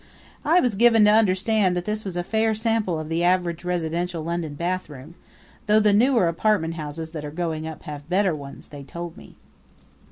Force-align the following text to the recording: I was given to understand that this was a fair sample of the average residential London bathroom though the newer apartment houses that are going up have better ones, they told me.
I 0.43 0.59
was 0.59 0.73
given 0.73 1.05
to 1.05 1.11
understand 1.11 1.77
that 1.77 1.85
this 1.85 2.03
was 2.03 2.17
a 2.17 2.23
fair 2.23 2.55
sample 2.55 2.99
of 2.99 3.07
the 3.07 3.23
average 3.23 3.63
residential 3.63 4.23
London 4.23 4.55
bathroom 4.55 5.13
though 5.67 5.79
the 5.79 5.93
newer 5.93 6.27
apartment 6.27 6.73
houses 6.73 7.11
that 7.11 7.23
are 7.23 7.29
going 7.29 7.67
up 7.67 7.83
have 7.83 8.09
better 8.09 8.33
ones, 8.33 8.69
they 8.69 8.81
told 8.81 9.15
me. 9.15 9.35